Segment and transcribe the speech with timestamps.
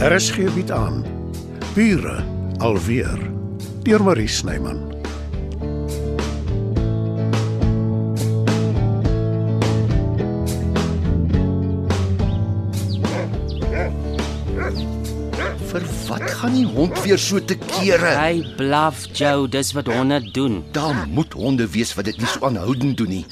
[0.00, 1.02] RSG bied aan
[1.74, 2.24] Bure
[2.64, 3.20] alweer
[3.84, 4.78] deur Marie Snyman.
[15.68, 18.16] Vir wat gaan die hond weer so te kere?
[18.16, 20.62] Hy blaf Joe, dis wat honde doen.
[20.72, 23.24] Daar moet honde wees wat dit nie so aanhoudend doen nie.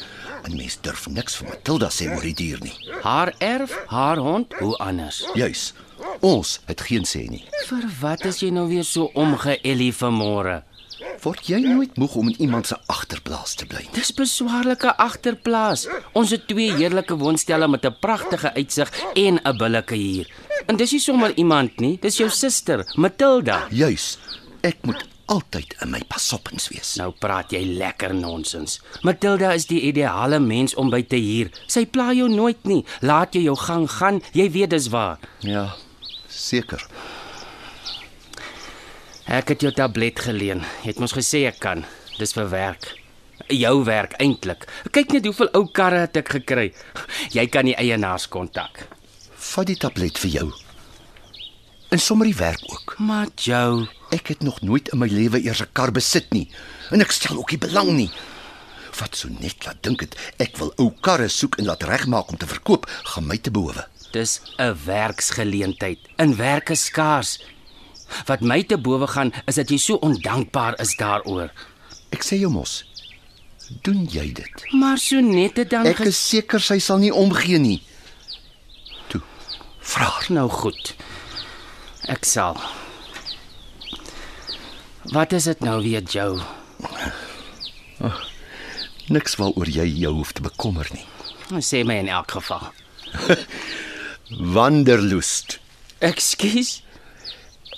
[0.44, 2.76] En mens durf niks vir Matilda sê oor die dier nie.
[3.00, 5.24] Haar erf, haar hond, hoe anders?
[5.32, 5.70] Juis.
[6.20, 7.44] Ons het geen sê nie.
[7.68, 10.62] Vir wat is jy nou weer so omgeëlie vanmôre?
[11.22, 13.94] Word jy nooit moeg om in iemand se agterplaas te bly nie?
[13.94, 15.86] Dis beswaarlike agterplaas.
[16.18, 20.26] Ons het twee heerlike woonstelle met 'n pragtige uitsig en 'n billike hier.
[20.66, 23.66] En dis nie sommer iemand nie, dis jou suster, Matilda.
[23.70, 24.18] Juis.
[24.62, 26.96] Ek moet altyd in my pasoppens wees.
[26.96, 28.80] Nou praat jy lekker nonsens.
[29.02, 31.50] Matilda is die ideale mens om by te huur.
[31.66, 32.84] Sy pla jou nooit nie.
[33.00, 35.18] Laat jy jou gang gaan, jy weet dis waar.
[35.40, 35.74] Ja,
[36.28, 36.84] seker.
[39.28, 40.62] Ek het jou tablet geleen.
[40.84, 41.84] Jy het mos gesê ek kan.
[42.18, 42.94] Dis vir werk.
[43.48, 44.64] Jou werk eintlik.
[44.92, 46.72] Kyk net hoeveel ou karre het ek gekry.
[47.36, 48.86] Jy kan die eienaars kontak.
[49.36, 50.48] Vat die tablet vir jou.
[51.90, 52.96] En sommer die werk ook.
[52.98, 56.48] Maar Joe, Ek het nog nooit in my lewe eers 'n kar besit nie
[56.90, 58.10] en ek stel ook nie belang nie.
[58.98, 62.36] Wat so net laat dink het ek wil ou karre soek en laat regmaak om
[62.36, 63.84] te verkoop, gaan my te behowe.
[64.10, 65.98] Dis 'n werksgeleentheid.
[66.16, 67.38] In werk is skaars.
[68.26, 71.50] Wat my te bowe gaan is dat jy so ondankbaar is daaroor.
[72.10, 72.84] Ek sê jou mos.
[73.82, 74.72] Doen jy dit?
[74.72, 77.82] Maar so net het dan Ek is seker sy sal nie omgee nie.
[79.08, 79.20] Toe.
[79.80, 80.26] Vra haar.
[80.28, 80.94] nou goed.
[82.08, 82.56] Ek sal.
[85.12, 86.40] Wat is dit nou weer, Joe?
[89.08, 91.04] Niks waaroor jy jou hoef te bekommer nie.
[91.64, 92.72] Sê my in elk geval.
[94.28, 95.60] Wanderlust.
[95.98, 96.82] Ekskuus.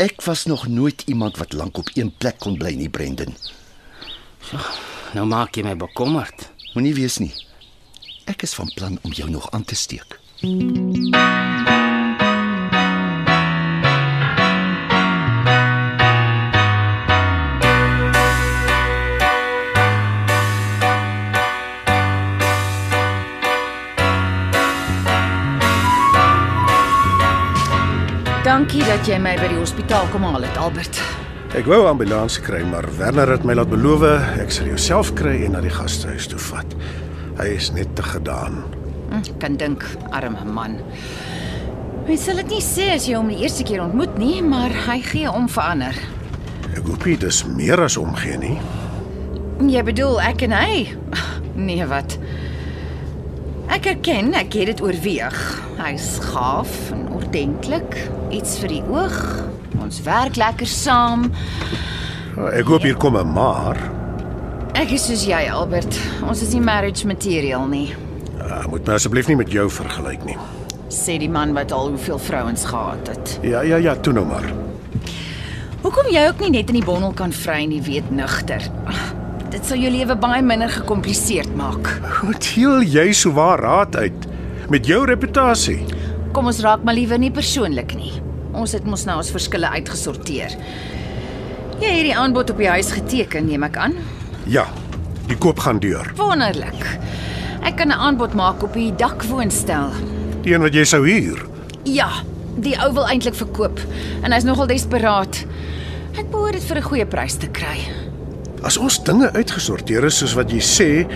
[0.03, 3.37] Ek was nog nooit iemand wat lank op een plek kon bly nie, Brendan.
[5.15, 6.49] Nou maak jy my bekommerd.
[6.75, 7.33] Moenie wees nie.
[8.31, 10.19] Ek is van plan om jou nog aan te steek.
[10.41, 11.00] Dankie
[29.11, 31.01] jy my by die hospitaal kom haal het, Albert.
[31.59, 34.05] Ek wou ambulans kry, maar Werner het my laat beloof
[34.39, 36.77] ek sal jou self kry en na die gastehuis toe vat.
[37.41, 38.61] Hy is net te gedaan.
[39.11, 39.83] Hm, kan dink,
[40.15, 40.77] arme man.
[42.07, 45.01] Mens sal dit nie sê as jy hom die eerste keer ontmoet nie, maar hy
[45.09, 45.99] gee om vir ander.
[46.71, 48.55] Ek hoop nie dis meer as omgee nie.
[49.67, 50.87] Jy bedoel ek en hy?
[51.59, 52.15] Nee, wat?
[53.75, 55.43] Ek erken, ek het dit oorweeg.
[55.83, 57.99] Hy's gaaf en ordentlik,
[58.31, 59.17] iets vir die oog.
[59.83, 61.31] Ons werk lekker saam.
[62.53, 63.77] Ek hoop hier kom 'n maar.
[64.75, 65.99] Ek is soos jy, Albert.
[66.29, 67.95] Ons is nie marriage material nie,
[68.41, 70.37] Uh, moet my asseblief nie met jou vergelyk nie.
[70.89, 73.39] sê die man wat al hoeveel vrouens gehad het.
[73.43, 74.43] Ja, ja, ja, toe nou maar.
[75.83, 78.61] Hoekom jy ook nie net in die bondel kan vry nie, weet nugter.
[79.51, 82.01] Dit sal jou lewe baie minder gekompliseerd maak.
[82.23, 84.27] Wat heel jy so waar raad uit
[84.69, 85.85] met jou reputasie?
[86.33, 88.13] Kom ons raak maar liewer nie persoonlik nie.
[88.55, 90.55] Ons het mos nou ons verskille uitgesorteer.
[91.81, 93.97] Jy het die aanbod op die huis geteken, neem ek aan.
[94.47, 94.67] Ja,
[95.27, 96.07] die koop gaan deur.
[96.19, 96.87] Wonderlik.
[97.67, 99.91] Ek kan 'n aanbod maak op die dakwoonstel.
[100.43, 101.47] Die een wat jy sou huur.
[101.85, 102.11] Ja,
[102.57, 103.81] die ou wil eintlik verkoop
[104.23, 105.45] en hy's nogal desperaat.
[106.19, 107.79] Ek behoort dit vir 'n goeie prys te kry.
[108.63, 111.07] As ons dinge uitgesorteer is soos wat jy sê,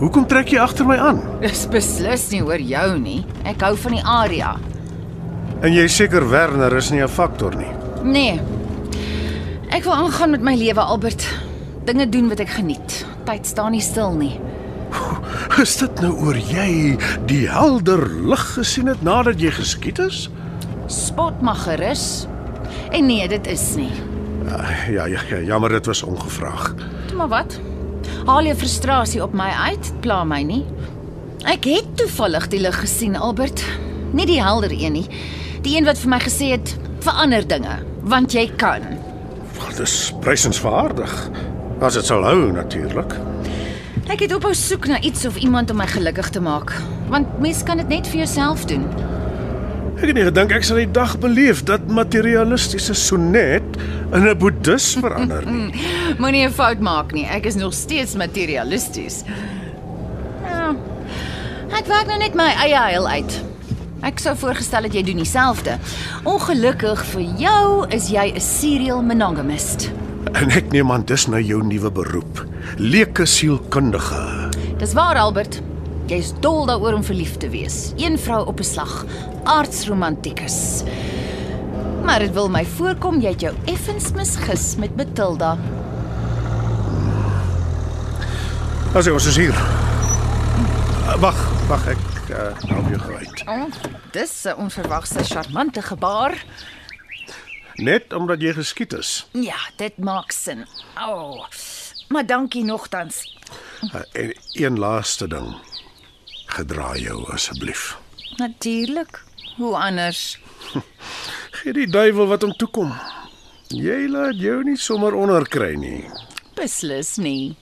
[0.00, 1.20] hoekom trek jy agter my aan?
[1.44, 3.20] Dis beslis nie oor jou nie.
[3.44, 4.54] Ek hou van die area.
[5.64, 7.72] En jy seker Werner is nie 'n faktor nie.
[8.04, 8.40] Nee.
[9.70, 11.24] Ek wil aangaan met my lewe, Albert.
[11.84, 13.06] Dinge doen wat ek geniet.
[13.24, 14.40] Tyd staan nie stil nie.
[15.58, 16.96] Is dit nou oor jy
[17.26, 20.28] die helder lig gesien het nadat jy geskiet is?
[20.86, 22.26] Spot mag gerus.
[22.90, 23.92] En nee, dit is nie.
[24.44, 26.74] Ja, ja, ja, jammer dit was ongevraag.
[27.08, 27.58] Toe maar wat?
[28.24, 30.62] Haal jou frustrasie op my uit, pla my nie.
[31.44, 33.60] Ek het toevallig die lig gesien, Albert.
[34.16, 35.04] Nie die helder een nie.
[35.66, 36.72] Die een wat vir my gesê het
[37.04, 37.74] verander dinge,
[38.08, 38.86] want jy kan.
[39.58, 41.12] Wat is prysenswaardig.
[41.84, 43.12] As dit sal hou natuurlik.
[44.08, 46.72] Ek het ophou soek na iets of iemand om my gelukkig te maak,
[47.12, 48.88] want mens kan dit net vir jouself doen.
[50.04, 53.64] Ek het nie gedink ek sal die dag beleef dat materialistiese sonnet
[54.12, 55.72] in 'n boeddhis verander nie.
[56.20, 57.24] Moenie 'n fout maak nie.
[57.24, 59.24] Ek is nog steeds materialisties.
[60.44, 60.76] Ja.
[61.72, 63.40] Ek werk nou net my eie heil uit.
[64.04, 65.78] Ek sou voorgestel het jy doen dieselfde.
[66.28, 69.90] Ongelukkig vir jou is jy 'n serial monogamist.
[70.36, 72.44] En ek neem aan dis nou jou nuwe beroep.
[72.76, 74.52] Leuke sielkundige.
[74.76, 75.62] Dis waar Albert.
[76.04, 77.94] Jy's dol daaroor om verlief te wees.
[77.96, 79.04] Een vrou op 'n slag.
[79.44, 80.82] Aardsromantikus.
[82.04, 85.58] Maar dit wil my voorkom jy het jou effens misgis met Matilda.
[88.94, 89.54] As ons is hier.
[91.18, 91.98] Wag, wag ek
[92.30, 93.42] uh, help jou gou uit.
[93.48, 93.66] Oh,
[94.12, 96.44] dis 'n onverwagse charmante gebaar.
[97.74, 99.26] Net omdat jy geskiet is.
[99.32, 100.66] Ja, dit maak sin.
[101.00, 101.10] O.
[101.10, 101.46] Oh,
[102.08, 103.38] maar dankie nogtans.
[103.82, 105.73] Uh, en een laaste ding.
[106.54, 107.96] Gedra jou asseblief.
[108.36, 109.24] Natuurlik.
[109.56, 110.38] Hoe anders?
[111.58, 112.92] Gee die duiwel wat hom toekom.
[113.74, 116.04] Jy laat jou nie sommer onderkry nie.
[116.54, 117.56] Beslis nie.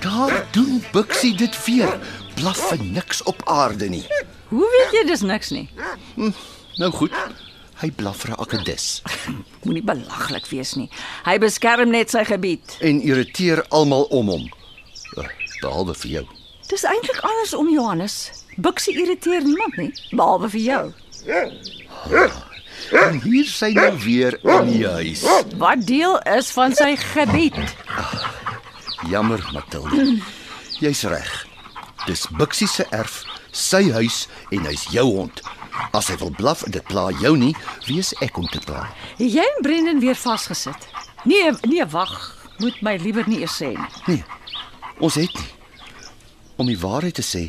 [0.00, 2.21] Daar doen Bixie dit weer.
[2.42, 4.02] Blaf vir niks op aarde nie.
[4.50, 5.68] Hoe weet jy dis niks nie?
[6.80, 7.14] Nou goed.
[7.82, 9.02] Hy blaf vir 'n akedis
[9.64, 10.88] Moenie belaglik wees nie.
[11.26, 12.76] Hy beskerm net sy gebied.
[12.80, 14.44] en irriteer almal om hom.
[15.18, 15.26] Uh,
[15.62, 16.24] Behalwe vir jou.
[16.68, 18.44] Dis eintlik andersom Johannes.
[18.56, 20.92] Bixie irriteer niemand nie, behalwe vir jou.
[22.92, 25.22] En hier sy nou weer in die huis.
[25.56, 27.56] Wat deel is van sy gebied?
[29.10, 30.04] Jammer, Matilda.
[30.80, 31.46] Jy's reg.
[32.06, 33.22] Dis Bixie se erf,
[33.54, 35.42] sy huis en hy's jou hond.
[35.94, 37.52] As hy wil blaf en dit pla jou nie,
[37.86, 38.88] wees ek om te pla.
[39.22, 40.88] Jy en Brendan weer vasgesit?
[41.28, 42.14] Nee, nee, wag.
[42.58, 43.90] Moet my liewer nie eers sê nie.
[44.08, 44.24] Nee.
[45.02, 45.50] Ons het nie.
[46.60, 47.46] Om die waarheid te sê,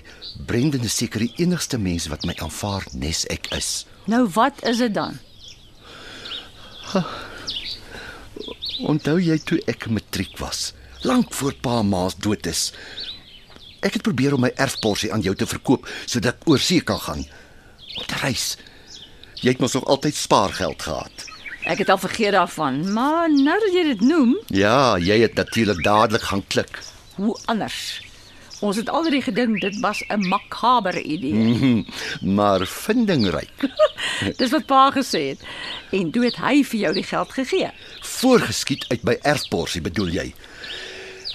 [0.47, 3.83] Brendan is seker die enigste mens wat my aanvaar nes ek is.
[4.09, 5.19] Nou wat is dit dan?
[8.93, 10.71] Onthou jy toe ek matriek was,
[11.05, 12.71] lank voor pa maas dood is?
[13.83, 17.23] Ek het probeer om my erfporsie aan jou te verkoop sodat ek oorsee kan gaan
[17.97, 18.53] om te reis.
[19.43, 21.25] Jy het mos nog altyd spaargeld gehad.
[21.67, 25.83] Ek het al vergeet daarvan, maar nou dat jy dit noem, Ja, jy het natuurlik
[25.83, 26.79] dadelik gaan klik.
[27.15, 28.01] hoe anders?
[28.63, 31.33] Ons het alreeds gedink dit was 'n makabere idee.
[31.33, 31.83] Mhm,
[32.35, 33.51] maar vindingryk.
[34.39, 35.39] Dis wat pa gesê het.
[35.91, 37.71] En toe het hy vir jou die geld gegee.
[38.01, 40.33] Voorgeskiet uit my erfporsie bedoel jy?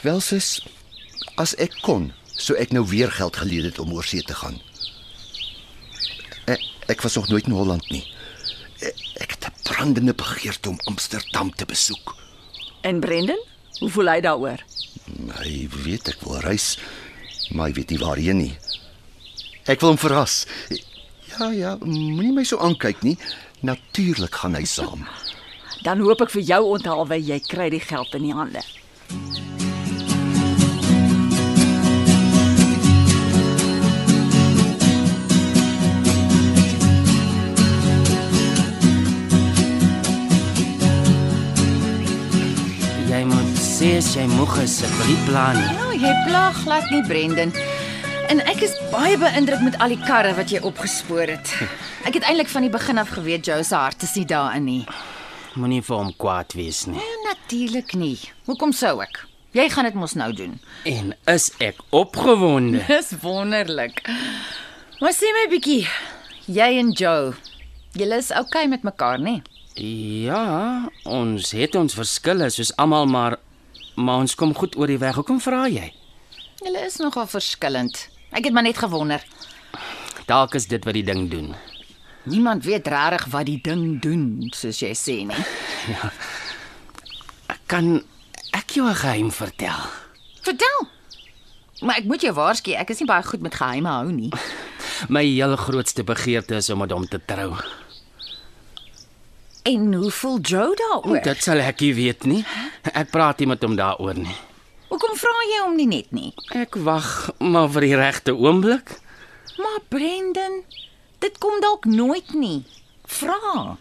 [0.03, 0.67] Wel sis,
[1.37, 4.61] as ek kon, sou ek nou weer geld geleer het om oorsee te gaan.
[6.49, 8.05] Ek, ek was nog nooit in Holland nie.
[8.81, 12.17] Ek, ek het 'n brandende begeerte om Amsterdam te besoek.
[12.81, 13.43] En Brendan,
[13.81, 14.63] hoe voel hy daaroor?
[15.43, 16.79] Hy weet ek wil reis,
[17.51, 18.57] maar hy weet nie waarheen nie.
[19.67, 20.47] Ek wil hom verras.
[21.39, 23.19] Ja, ja, moenie my so aankyk nie.
[23.61, 25.07] Natuurlik gaan hy saam.
[25.83, 28.63] Dan hoop ek vir jou onthaalwe jy kry die geld in die hande.
[43.97, 45.69] As jy moeg is, wil nie plan nie.
[45.73, 47.53] Ja, jy pla glad nie Brendan.
[48.29, 51.53] En ek is baie beïndruk met al die karre wat jy opgespoor het.
[52.09, 54.83] Ek het eintlik van die begin af geweet Joe se hart is nie daarin nie.
[55.57, 56.99] Moenie vir hom kwaad wees nie.
[56.99, 58.19] Nee, natuurlik nie.
[58.51, 59.23] Hoekom sou ek?
[59.57, 60.59] Jy gaan dit mos nou doen.
[60.85, 62.85] En is ek opgewonde?
[62.93, 64.05] Dis wonderlik.
[65.01, 65.81] Maar sê my bietjie,
[66.51, 67.33] jy en Joe,
[67.97, 69.39] julle is oukei okay met mekaar, nê?
[69.81, 73.39] Ja, ons het ons verskille soos almal, maar
[73.99, 75.19] maar ons kom goed oor die weg.
[75.19, 75.91] Hoekom vra jy?
[76.63, 77.99] Julle is nogal verskillend.
[78.31, 79.25] Ek het maar net gewonder.
[80.29, 81.55] Dalk is dit wat die ding doen.
[82.29, 85.45] Niemand weet regtig wat die ding doen, soos jy sê nie.
[87.71, 88.03] Kan
[88.57, 89.81] ek jou 'n geheim vertel?
[90.43, 90.89] Vertel.
[91.81, 94.33] Maar ek moet jou waarsku, ek is nie baie goed met geheime hou nie.
[95.15, 97.55] My heel grootste begeerte is om met hom te trou.
[99.69, 101.21] En hoe voel Joe daaroor?
[101.23, 102.41] Dit sal ek nie weet nie.
[102.89, 104.37] Ek praat nie met hom daaroor nie.
[104.89, 106.31] Hoekom vra jy hom nie net nie?
[106.57, 107.09] Ek wag
[107.45, 108.95] maar vir die regte oomblik.
[109.61, 110.63] Maar Brendan,
[111.21, 112.63] dit kom dalk nooit nie.
[113.09, 113.77] Vra.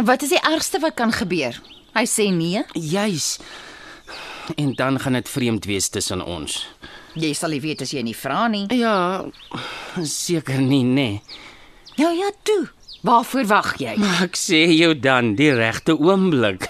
[0.00, 1.60] Wat is die ergste wat kan gebeur?
[1.94, 2.64] Hy sê nee.
[2.74, 3.36] Juis.
[4.58, 6.58] En dan gaan dit vreemd wees tussen ons.
[7.14, 8.66] Jy sal nie weet as jy nie vra nie.
[8.74, 9.22] Ja,
[10.02, 10.94] seker nie, nê.
[10.94, 11.22] Nee.
[12.00, 12.70] Ja ja, toe.
[13.00, 13.94] Waarvoor wag jy?
[13.96, 16.66] Maar ek sê jou dan die regte oomblik.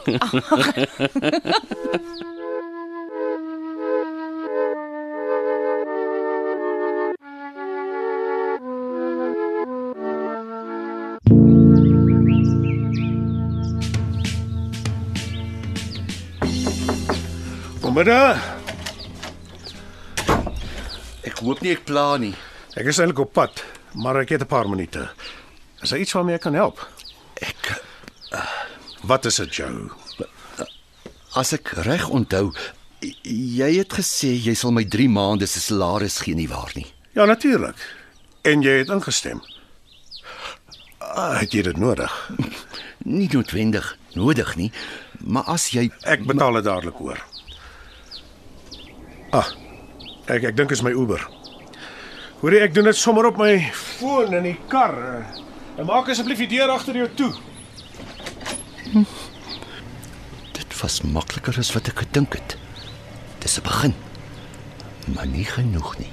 [17.81, 18.39] Goeiemiddag.
[21.27, 22.33] Ek hoop nie ek pla nie.
[22.79, 23.65] Ek is eintlik op pad,
[23.99, 25.09] maar ek het 'n paar minute.
[25.83, 26.83] Is daar iets waarmee ek kan help?
[27.41, 27.71] Ek
[29.03, 29.89] Wat is dit, Joe?
[31.39, 32.51] as ek reg onthou,
[33.23, 36.87] jy het gesê jy sal my 3 maande se salaris gee nie waar nie.
[37.15, 37.79] Ja, natuurlik.
[38.43, 39.39] En jy het ingestem.
[40.99, 42.11] Ah, het jy dit nodig?
[43.07, 44.69] Nie noodwendig nodig nie,
[45.25, 47.19] maar as jy Ek betaal dit dadelik oor.
[49.33, 49.49] Ah.
[50.31, 51.23] Ek ek dink is my Uber.
[52.43, 54.95] Hoorie, ek doen dit sommer op my foon in die kar.
[55.81, 57.33] En maak asseblief die deur agter jou toe.
[60.53, 62.57] dit was makliker as wat ek gedink het.
[63.41, 63.95] Dis 'n begin,
[65.15, 66.13] maar nie genoeg nie.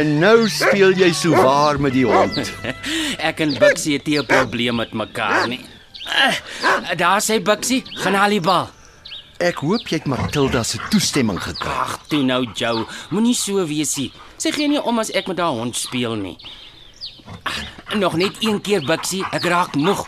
[0.00, 2.38] En nou speel jy so waar met die hond.
[3.28, 5.60] Ek en Bixie het nie 'n probleem met mekaar nie.
[6.08, 8.70] Uh, daar sê Bixie, gaan haal die bal.
[9.38, 11.68] Ek hoop jy het Matilda se toestemming gekry.
[11.68, 14.12] Ag, toe nou Joe, moenie so wees nie.
[14.36, 16.38] Sy gee nie om as ek met haar hond speel nie.
[17.44, 17.60] Ag,
[18.00, 20.06] nog net een keer Bixie, ek raak moeg.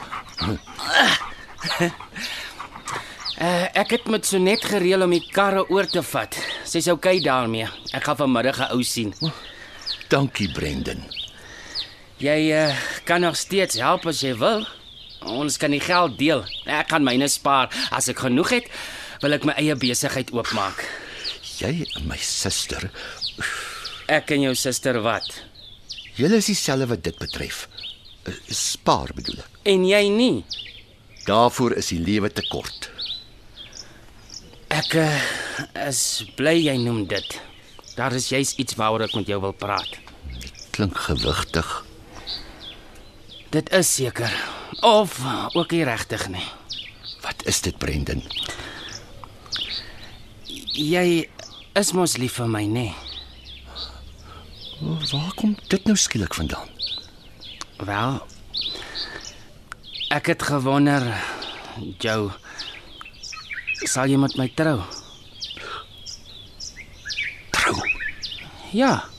[3.43, 6.37] Uh, ek het met Sonet gereël om die karre oor te vat.
[6.65, 7.69] Sy's oukei okay daarmee.
[7.93, 9.13] Ek gaan vanmiddag 'n ou sien.
[10.13, 11.01] Dankie Brendan.
[12.23, 12.75] Jy uh,
[13.09, 14.67] kan nog steeds help as jy wil.
[15.33, 16.43] Ons kan die geld deel.
[16.69, 17.71] Ek gaan myne spaar.
[17.95, 18.69] As ek genoeg het,
[19.23, 20.83] wil ek my eie besigheid oopmaak.
[21.63, 22.89] Jy en my suster,
[24.11, 25.25] Ek en jou suster wat?
[26.19, 27.63] julle is dieselfde wat dit betref.
[28.29, 29.55] Eh, Spaar bedoel ek.
[29.71, 30.43] En jy nie.
[31.25, 32.91] Daarvoor is die lewe te kort.
[34.75, 35.07] Ek uh,
[35.87, 36.03] is
[36.37, 37.39] bly jy noem dit.
[37.97, 40.02] Daar is juis iets waaroor ek met jou wil praat.
[40.73, 41.85] Klink gewigtig.
[43.53, 44.33] Dit is seker
[44.81, 45.19] of
[45.53, 46.45] ook nie regtig nie.
[47.21, 48.23] Wat is dit Brendan?
[50.73, 51.29] Jy
[51.77, 52.87] is mos lief vir my, nê?
[54.81, 56.73] Waar kom dit nou skielik vandaan?
[57.85, 58.19] Wel.
[60.17, 61.05] Ek het gewonder,
[62.01, 62.33] Joe,
[63.85, 64.81] sal jy met my trou?
[67.53, 67.77] Trou.
[68.73, 69.12] Ja.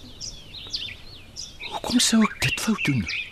[1.93, 3.22] Hoekom sou ek dit wou doen?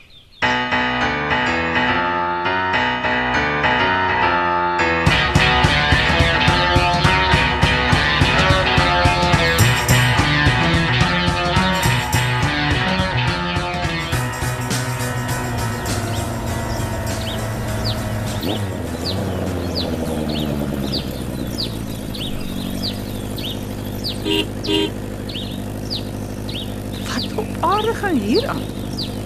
[28.01, 28.62] Gaan hier aan?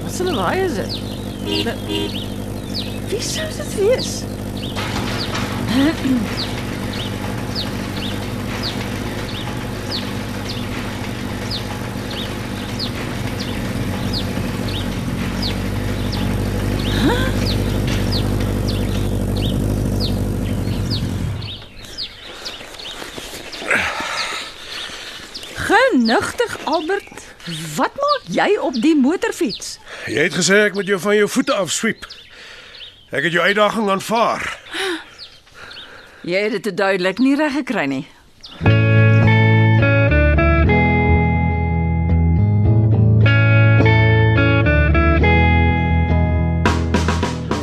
[0.04, 1.00] Wat se lawaai is dit?
[3.08, 4.24] Wie sou dit wees?
[25.56, 27.15] Genigtig Albert,
[27.76, 29.78] wat maak jy op die motorfiets?
[30.10, 32.08] Jy het gesê ek moet jou van jou voete afsweep.
[33.14, 34.46] Ek het jou uitdaging aanvaar.
[36.26, 38.06] Jy het dit te duidelik nie reg gekry nie.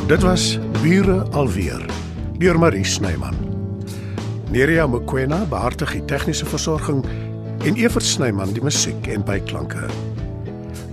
[0.07, 1.83] Dit was Bure alweer
[2.37, 3.35] deur Marie Snyman.
[4.51, 7.01] Nerea Mkwena behartig die tegniese versorging
[7.63, 9.87] en Evert Snyman die musiek en byklanke.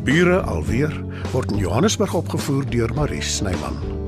[0.07, 0.95] Bure alweer
[1.33, 4.00] word in Johannesburg opgevoer deur Marie Snyman.